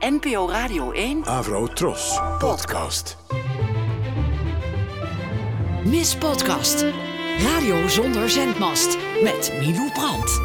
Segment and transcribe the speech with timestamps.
[0.00, 2.20] NPO Radio 1 Avro Tros.
[2.38, 3.16] Podcast.
[5.84, 6.84] Miss Podcast.
[7.38, 8.98] Radio zonder zendmast.
[9.22, 10.40] Met Milou Brandt.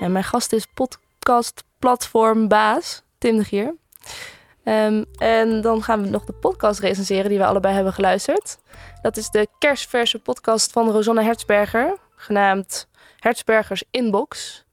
[0.00, 3.74] En mijn gast is podcastplatformbaas Tim de Gier.
[4.64, 8.58] Ehm, en dan gaan we nog de podcast recenseren die we allebei hebben geluisterd.
[9.02, 12.88] Dat is de kerstverse podcast van Rosanne Hertzberger, genaamd
[13.18, 14.64] Hertzbergers Inbox.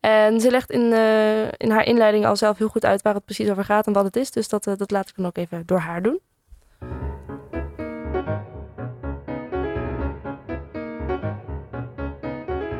[0.00, 3.24] En ze legt in, eh, in haar inleiding al zelf heel goed uit waar het
[3.24, 4.30] precies over gaat en wat het is.
[4.30, 6.20] Dus dat, eh, dat laat ik dan ook even door haar doen.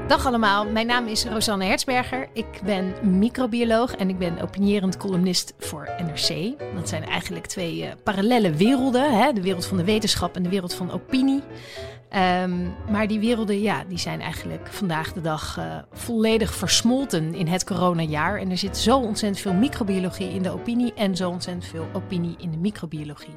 [0.06, 2.28] Dag allemaal, mijn naam is Rosanne Hertzberger.
[2.32, 6.58] Ik ben microbioloog en ik ben opinierend columnist voor NRC.
[6.74, 9.32] Dat zijn eigenlijk twee eh, parallele werelden, hè?
[9.32, 11.42] de wereld van de wetenschap en de wereld van opinie.
[12.08, 17.46] Ehm, maar die werelden ja, die zijn eigenlijk vandaag de dag eh, volledig versmolten in
[17.46, 18.38] het coronajaar.
[18.40, 22.34] En er zit zo ontzettend veel microbiologie in de opinie en zo ontzettend veel opinie
[22.38, 23.34] in de microbiologie.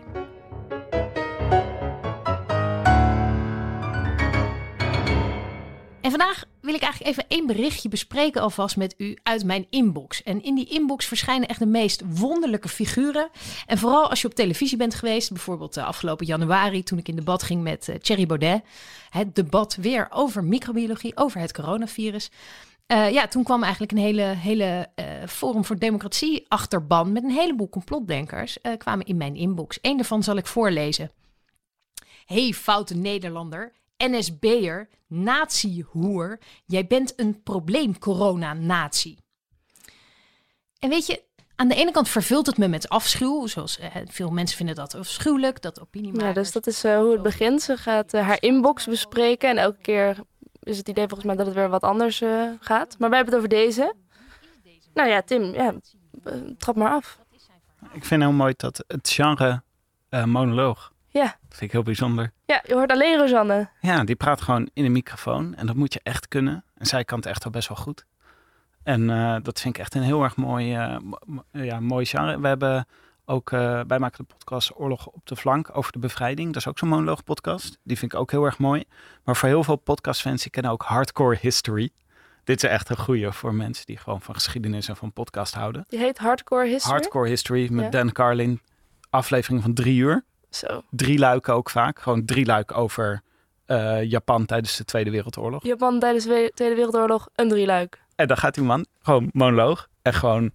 [6.07, 10.23] En vandaag wil ik eigenlijk even één berichtje bespreken alvast met u uit mijn inbox.
[10.23, 13.29] En in die inbox verschijnen echt de meest wonderlijke figuren.
[13.65, 17.15] En vooral als je op televisie bent geweest, bijvoorbeeld uh, afgelopen januari toen ik in
[17.15, 18.61] debat ging met uh, Thierry Baudet.
[19.09, 22.29] Het debat weer over microbiologie, over het coronavirus.
[22.87, 24.89] Uh, ja, toen kwam eigenlijk een hele, hele
[25.27, 29.79] Forum voor Democratie achterban met een heleboel complotdenkers kwamen in mijn inbox.
[29.81, 31.11] Eén daarvan zal ik voorlezen.
[32.25, 33.76] Hey, foute Nederlander.
[33.97, 36.39] NSB'er, natiehoer.
[36.65, 39.17] Jij bent een probleem, corona-natie.
[40.79, 41.23] En weet je,
[41.55, 43.47] aan de ene kant vervult het me met afschuw.
[43.47, 46.27] Zoals eh, veel mensen vinden dat afschuwelijk, dat opiniemakers...
[46.27, 47.61] Ja, dus dat is uh, hoe het begint.
[47.61, 50.17] Ze gaat uh, haar inbox bespreken en elke keer
[50.63, 52.95] is het idee volgens mij dat het weer wat anders uh, gaat.
[52.99, 53.93] Maar wij hebben het over deze.
[54.93, 55.75] Nou ja, Tim, ja,
[56.57, 57.19] trap maar af.
[57.91, 59.63] Ik vind heel mooi dat het genre
[60.25, 61.23] monoloog ja.
[61.23, 62.31] Dat vind ik heel bijzonder.
[62.45, 63.69] Ja, je hoort alleen Rosanne.
[63.81, 65.55] Ja, die praat gewoon in een microfoon.
[65.55, 66.63] En dat moet je echt kunnen.
[66.75, 68.05] En zij kan het echt al best wel goed.
[68.83, 70.97] En uh, dat vind ik echt een heel erg mooi, uh,
[71.51, 72.39] ja, mooi genre.
[72.39, 72.87] We hebben
[73.25, 76.47] ook, uh, wij maken de podcast Oorlog op de Flank over de bevrijding.
[76.47, 77.77] Dat is ook zo'n monoloog podcast.
[77.83, 78.83] Die vind ik ook heel erg mooi.
[79.23, 81.89] Maar voor heel veel podcastfans, die kennen ook Hardcore History.
[82.43, 85.85] Dit is echt een goede voor mensen die gewoon van geschiedenis en van podcast houden.
[85.87, 86.93] Die heet Hardcore History?
[86.93, 87.89] Hardcore History met ja.
[87.89, 88.61] Dan Carlin.
[89.09, 90.25] Aflevering van drie uur.
[90.57, 90.81] Zo.
[90.89, 91.99] Drie luiken ook vaak.
[91.99, 93.21] Gewoon drie luiken over
[93.67, 95.63] uh, Japan tijdens de Tweede Wereldoorlog.
[95.63, 98.01] Japan tijdens de Tweede Wereldoorlog, een drie luik.
[98.15, 100.51] En dan gaat die man gewoon monoloog en gewoon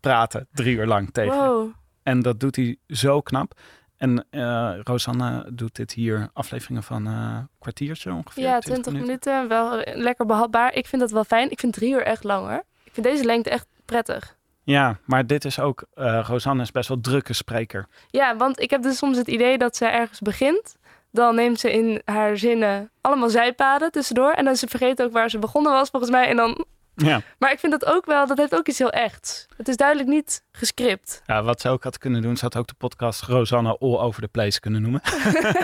[0.00, 1.36] praten drie uur lang tegen.
[1.36, 1.70] Wow.
[2.02, 3.52] En dat doet hij zo knap.
[3.96, 8.42] En uh, Rosanne doet dit hier afleveringen van uh, een kwartiertje ongeveer.
[8.42, 9.06] Ja, 20 minuten.
[9.06, 9.48] minuten.
[9.48, 10.74] Wel lekker behapbaar.
[10.74, 11.50] Ik vind dat wel fijn.
[11.50, 12.64] Ik vind drie uur echt lang hoor.
[12.84, 14.37] Ik vind deze lengte echt prettig.
[14.68, 17.86] Ja, maar dit is ook, uh, Rosanne is best wel drukke spreker.
[18.10, 20.76] Ja, want ik heb dus soms het idee dat ze ergens begint.
[21.10, 24.30] Dan neemt ze in haar zinnen allemaal zijpaden tussendoor.
[24.32, 26.28] En dan ze vergeet ook waar ze begonnen was volgens mij.
[26.28, 26.64] En dan...
[27.06, 27.20] Ja.
[27.38, 29.46] Maar ik vind dat ook wel, dat heeft ook iets heel echts.
[29.56, 31.22] Het is duidelijk niet gescript.
[31.26, 34.22] Ja, wat ze ook had kunnen doen, ze had ook de podcast Rosanne All Over
[34.22, 35.00] the Place kunnen noemen.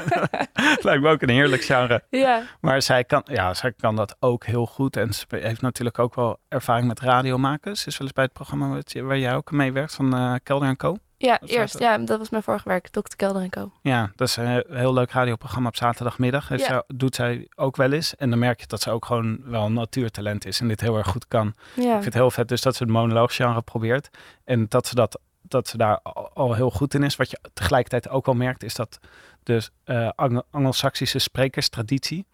[0.80, 2.02] Lijkt me ook een heerlijk genre.
[2.10, 2.42] Ja.
[2.60, 4.96] Maar zij kan, ja, zij kan dat ook heel goed.
[4.96, 7.76] En ze heeft natuurlijk ook wel ervaring met radio maken.
[7.76, 10.68] Ze is wel eens bij het programma waar jij ook mee werkt van uh, Kelder
[10.68, 10.96] en Co.
[11.16, 11.78] Ja, eerst.
[11.78, 13.16] Ja, dat was mijn vorige werk, Dr.
[13.16, 13.72] Kelder en Co.
[13.82, 16.58] Ja, dat is een heel leuk radioprogramma op zaterdagmiddag.
[16.58, 16.84] Ja.
[16.86, 18.16] doet zij ook wel eens.
[18.16, 20.96] En dan merk je dat ze ook gewoon wel een natuurtalent is en dit heel
[20.96, 21.54] erg goed kan.
[21.74, 21.82] Ja.
[21.82, 24.08] Ik vind het heel vet dus dat ze het monolooggenre probeert.
[24.44, 26.00] En dat ze, dat, dat ze daar
[26.34, 27.16] al heel goed in is.
[27.16, 28.98] Wat je tegelijkertijd ook wel merkt, is dat
[29.42, 30.08] de uh,
[30.50, 32.26] Anglo-Saxische sprekerstraditie,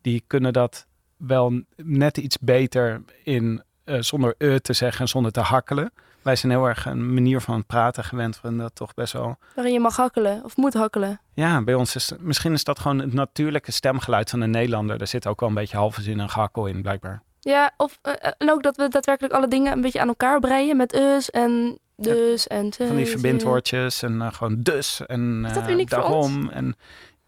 [0.00, 0.86] die kunnen dat
[1.16, 5.92] wel net iets beter in uh, zonder e te zeggen en zonder te hakkelen.
[6.22, 9.36] Wij zijn heel erg een manier van praten gewend van dat toch best wel.
[9.54, 11.20] Waarin je mag hakkelen of moet hakkelen.
[11.34, 15.00] Ja, bij ons is misschien is dat gewoon het natuurlijke stemgeluid van een Nederlander.
[15.00, 17.22] Er zit ook wel een beetje halve zin en gehakkel in, blijkbaar.
[17.40, 20.76] Ja, of uh, en ook dat we daadwerkelijk alle dingen een beetje aan elkaar breien
[20.76, 25.52] met us en dus ja, en Van die verbindwoordjes en uh, gewoon dus en is
[25.52, 26.10] dat uniek daarom.
[26.12, 26.52] Voor ons?
[26.52, 26.76] En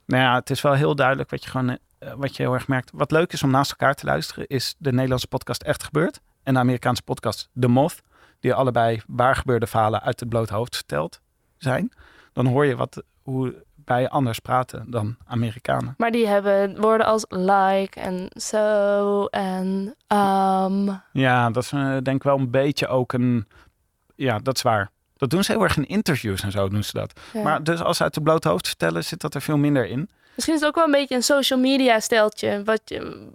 [0.06, 2.68] nou ja, het is wel heel duidelijk wat je gewoon uh, wat je heel erg
[2.68, 2.90] merkt.
[2.94, 6.54] Wat leuk is om naast elkaar te luisteren, is de Nederlandse podcast Echt Gebeurd en
[6.54, 8.00] de Amerikaanse podcast The Moth
[8.40, 11.20] die allebei waar gebeurde verhalen uit het blote hoofd verteld
[11.56, 11.92] zijn,
[12.32, 15.94] dan hoor je wat, hoe wij anders praten dan Amerikanen.
[15.96, 21.00] Maar die hebben woorden als like en so en um.
[21.12, 23.48] Ja, dat is uh, denk ik wel een beetje ook een...
[24.14, 24.90] Ja, dat is waar.
[25.16, 27.20] Dat doen ze heel erg in interviews en zo doen ze dat.
[27.32, 27.42] Ja.
[27.42, 30.10] Maar dus als ze uit het blote hoofd vertellen, zit dat er veel minder in.
[30.34, 32.64] Misschien is het ook wel een beetje een social media steltje.
[32.64, 32.80] Wat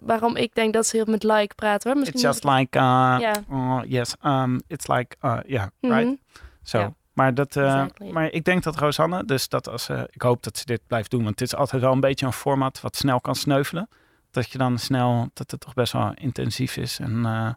[0.00, 1.90] waarom ik denk dat ze heel met like praten.
[1.90, 1.98] Hoor.
[2.00, 5.92] Misschien It's just like, uh, oh, yes, um, it's like, uh, yeah, Mhm.
[5.94, 6.18] right?
[6.62, 6.78] Zo.
[6.78, 6.94] Ja.
[7.12, 8.10] Maar, dat, eh, Exactly.
[8.10, 11.10] maar ik denk dat Rosanne, dus dat als ze, ik hoop dat ze dit blijft
[11.10, 13.88] doen, want het is altijd wel een beetje een format wat snel kan sneuvelen.
[14.30, 16.98] Dat je dan snel, dat het toch best wel intensief is.
[16.98, 17.48] En, eh,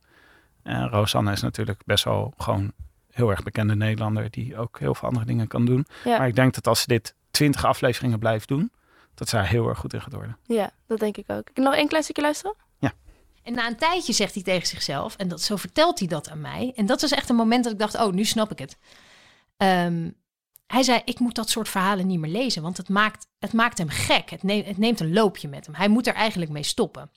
[0.64, 2.72] en Rosanne is natuurlijk best wel gewoon
[3.12, 5.86] heel erg bekende Nederlander die ook heel veel andere dingen kan doen.
[6.04, 6.18] Ja.
[6.18, 8.72] Maar ik denk dat als ze dit twintig afleveringen blijft doen,
[9.20, 10.38] dat ze daar heel erg goed in gaat worden.
[10.46, 11.50] Ja, dat denk ik ook.
[11.50, 12.56] Ik nog één klein stukje luisteren?
[13.50, 16.42] En na een tijdje zegt hij tegen zichzelf, en dat, zo vertelt hij dat aan
[16.42, 16.72] mij.
[16.76, 18.78] En dat was echt een moment dat ik dacht, oh, nu snap ik het.
[19.58, 20.10] Ehm,
[20.68, 23.78] hij zei, ik moet dat soort verhalen niet meer lezen, want het maakt, het maakt
[23.78, 24.30] hem gek.
[24.30, 25.76] Het neemt, het neemt een loopje met hem.
[25.76, 27.12] Hij moet er eigenlijk mee stoppen.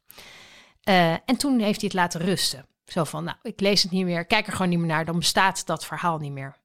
[0.82, 2.66] Eh, en toen heeft hij het laten rusten.
[2.84, 5.18] Zo van, nou, ik lees het niet meer, kijk er gewoon niet meer naar, dan
[5.18, 6.56] bestaat dat verhaal niet meer.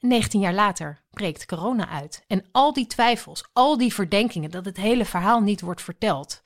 [0.00, 2.24] En 19 jaar later breekt corona uit.
[2.26, 6.42] En al die twijfels, al die verdenkingen dat het hele verhaal niet wordt verteld,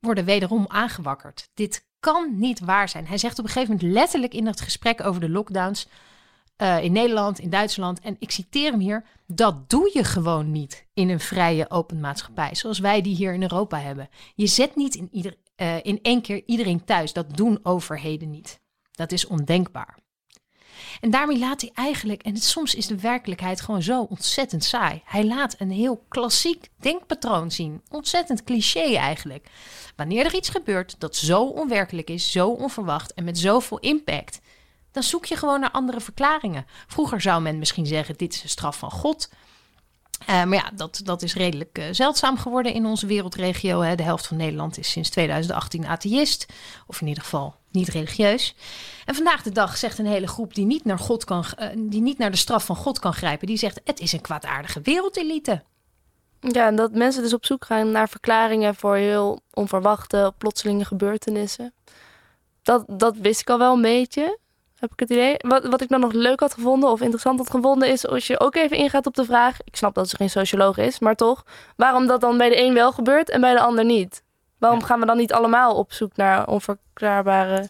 [0.00, 1.50] worden wederom aangewakkerd.
[1.54, 3.06] Dit kan niet waar zijn.
[3.06, 5.88] Hij zegt op een gegeven moment letterlijk in dat gesprek over de lockdowns
[6.56, 10.86] eh, in Nederland, in Duitsland, en ik citeer hem hier: dat doe je gewoon niet
[10.94, 14.08] in een vrije open maatschappij, zoals wij die hier in Europa hebben.
[14.34, 17.12] Je zet niet in, ieder, eh, in één keer iedereen thuis.
[17.12, 18.60] Dat doen overheden niet.
[18.90, 19.98] Dat is ondenkbaar.
[21.00, 25.02] En daarmee laat hij eigenlijk, en soms is de werkelijkheid gewoon zo ontzettend saai.
[25.04, 27.82] Hij laat een heel klassiek denkpatroon zien.
[27.90, 29.46] Ontzettend cliché eigenlijk.
[29.96, 34.40] Wanneer er iets gebeurt dat zo onwerkelijk is, zo onverwacht en met zoveel impact,
[34.92, 36.66] dan zoek je gewoon naar andere verklaringen.
[36.86, 39.28] Vroeger zou men misschien zeggen: dit is een straf van God.
[40.26, 43.80] Eh, maar ja, dat, dat is redelijk eh, zeldzaam geworden in onze wereldregio.
[43.80, 43.94] Hè.
[43.94, 46.46] De helft van Nederland is sinds 2018 atheïst,
[46.86, 48.54] of in ieder geval niet religieus.
[49.04, 52.00] En vandaag de dag zegt een hele groep die niet naar, God kan, eh, die
[52.00, 55.62] niet naar de straf van God kan grijpen, die zegt: het is een kwaadaardige wereldelite.
[56.40, 61.74] Ja, en dat mensen dus op zoek gaan naar verklaringen voor heel onverwachte, plotselinge gebeurtenissen.
[62.62, 64.38] Dat, dat wist ik al wel een beetje,
[64.78, 65.34] heb ik het idee.
[65.38, 68.40] Wat, wat ik dan nog leuk had gevonden of interessant had gevonden is als je
[68.40, 71.44] ook even ingaat op de vraag, ik snap dat ze geen socioloog is, maar toch,
[71.76, 74.22] waarom dat dan bij de een wel gebeurt en bij de ander niet?
[74.58, 77.68] Waarom gaan we dan niet allemaal op zoek naar onverklaarbare,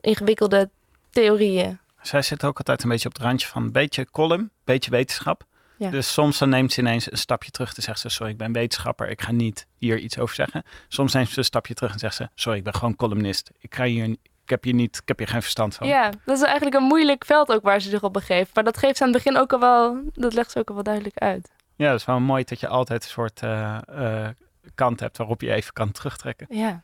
[0.00, 0.70] ingewikkelde
[1.10, 1.78] theorieën?
[2.02, 5.44] Zij zit ook altijd een beetje op het randje van een beetje column, beetje wetenschap.
[5.76, 5.90] Ja.
[5.90, 8.52] Dus soms dan neemt ze ineens een stapje terug en zegt ze: Sorry, ik ben
[8.52, 10.62] wetenschapper, ik ga niet hier iets over zeggen.
[10.88, 13.50] Soms neemt ze een stapje terug en zegt ze: Sorry, ik ben gewoon columnist.
[13.58, 15.86] Ik, ga hier, ik, heb, hier niet, ik heb hier geen verstand van.
[15.86, 18.54] Ja, dat is eigenlijk een moeilijk veld ook waar ze zich op begeeft.
[18.54, 20.74] Maar dat geeft ze aan het begin ook al wel, dat legt ze ook al
[20.74, 21.50] wel duidelijk uit.
[21.76, 24.28] Ja, dat is wel mooi dat je altijd een soort eh, eh,
[24.76, 26.46] kant hebt waarop je even kan terugtrekken.
[26.50, 26.82] Ja.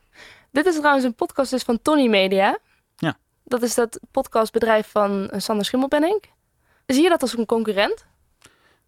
[0.50, 2.58] Dit is trouwens een podcast dus van Tony Media.
[2.96, 3.16] Ja.
[3.44, 6.24] Dat is dat podcastbedrijf van Sander Schimmelpenninck.
[6.86, 8.06] Zie je dat als een concurrent?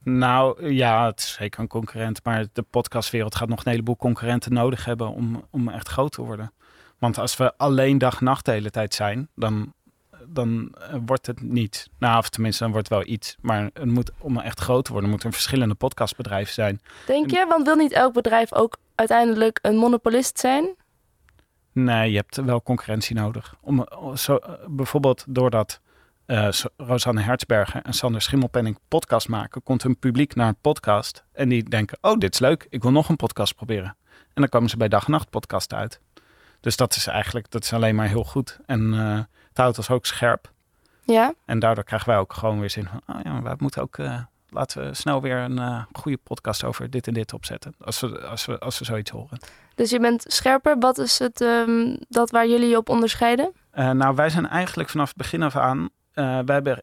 [0.05, 4.53] Nou ja, het is zeker een concurrent, maar de podcastwereld gaat nog een heleboel concurrenten
[4.53, 6.53] nodig hebben om, om echt groot te worden.
[6.99, 9.73] Want als we alleen dag-nacht de hele tijd zijn, dan,
[10.29, 11.89] dan eh, wordt het niet.
[11.99, 13.37] Nou, of tenminste, dan wordt het wel iets.
[13.41, 16.81] Maar het moet, om echt groot te worden, moeten er verschillende podcastbedrijven zijn.
[17.07, 17.47] Denk je?
[17.49, 20.75] Want wil niet elk bedrijf ook uiteindelijk een monopolist zijn?
[21.73, 23.55] Nee, je hebt wel concurrentie nodig.
[23.61, 25.81] Om, zo, eh, bijvoorbeeld doordat
[26.27, 31.25] eh, Zo- Rosanne Hertzberger en Sander Schimmelpenning podcast maken, komt hun publiek naar een podcast
[31.33, 33.97] en die denken, oh, dit is leuk, ik wil nog een podcast proberen.
[34.09, 36.01] En dan komen ze bij Dag en Nacht podcast uit.
[36.61, 38.59] Dus dat is eigenlijk, dat is alleen maar heel goed.
[38.67, 39.19] En eh,
[39.55, 40.53] het houdt ons ook scherp.
[41.05, 41.35] Ja.
[41.45, 44.19] En daardoor krijgen wij ook gewoon weer zin van, oh ja, we moeten ook, eh,
[44.49, 47.75] laten we snel weer een eh, goede podcast over dit en dit opzetten.
[47.81, 49.39] Als we, als we, als we zoiets horen.
[49.75, 50.79] Dus je bent scherper.
[50.79, 53.53] Wat is het ehm, dat waar jullie je op onderscheiden?
[53.71, 55.89] Eh, nou, wij zijn eigenlijk vanaf het begin af aan.
[56.15, 56.83] wij hebben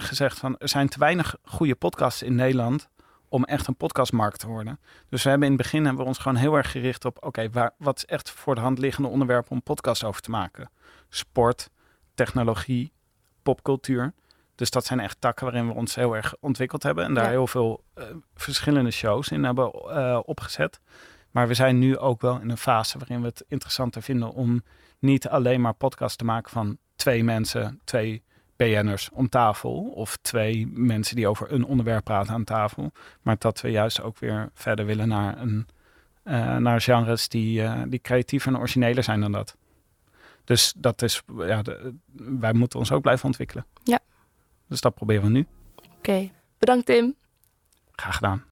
[0.00, 2.88] gezegd van er zijn te weinig goede podcasts in Nederland
[3.28, 4.80] om echt een podcastmarkt te worden.
[5.08, 7.50] Dus we hebben in het begin hebben we ons gewoon heel erg gericht op oké,
[7.50, 10.70] waar wat is echt voor de hand liggende onderwerpen om podcasts over te maken?
[11.08, 11.70] Sport,
[12.18, 12.92] technologie,
[13.42, 14.12] popcultuur.
[14.54, 17.30] Dus dat zijn echt takken waarin we ons heel erg ontwikkeld hebben en daar Ja.
[17.30, 20.80] heel veel eh, verschillende shows in hebben eh, opgezet.
[21.30, 24.62] Maar we zijn nu ook wel in een fase waarin we het interessanter vinden om
[24.98, 28.22] niet alleen maar podcast te maken van twee mensen, twee
[28.56, 29.92] BN'ers om tafel.
[29.94, 32.92] Of twee mensen die over een onderwerp praten aan tafel.
[33.22, 35.66] Maar dat we juist ook weer verder willen naar, een,
[36.22, 39.56] eh, naar genres die, die creatiever en origineler zijn dan dat.
[40.48, 43.66] Dus dat is, ja, de- wij moeten ons ook blijven ontwikkelen.
[43.84, 43.98] Ja.
[44.68, 45.46] Dus dat proberen we nu.
[45.98, 46.30] Oké.
[46.58, 47.14] Bedankt Tim.
[47.92, 48.44] Graag gedaan.